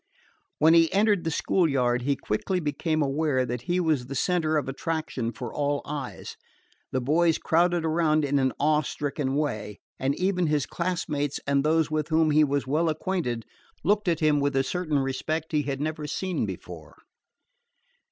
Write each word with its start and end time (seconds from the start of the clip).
When 0.57 0.73
he 0.73 0.91
entered 0.91 1.25
the 1.25 1.29
school 1.29 1.69
yard 1.69 2.01
he 2.01 2.15
quickly 2.15 2.59
became 2.59 3.03
aware 3.03 3.45
that 3.45 3.61
he 3.69 3.79
was 3.79 4.07
the 4.07 4.15
center 4.15 4.57
of 4.57 4.67
attraction 4.67 5.31
for 5.31 5.53
all 5.53 5.83
eyes. 5.85 6.37
The 6.91 6.99
boys 6.99 7.37
crowded 7.37 7.85
around 7.85 8.25
in 8.25 8.39
an 8.39 8.51
awe 8.57 8.81
stricken 8.81 9.35
way, 9.35 9.79
and 9.99 10.15
even 10.15 10.47
his 10.47 10.65
classmates 10.65 11.39
and 11.45 11.63
those 11.63 11.91
with 11.91 12.07
whom 12.07 12.31
he 12.31 12.43
was 12.43 12.65
well 12.65 12.89
acquainted 12.89 13.45
looked 13.83 14.07
at 14.07 14.21
him 14.21 14.39
with 14.39 14.55
a 14.55 14.63
certain 14.63 14.97
respect 14.97 15.51
he 15.51 15.61
had 15.61 15.79
never 15.79 16.07
seen 16.07 16.47
before. 16.47 16.97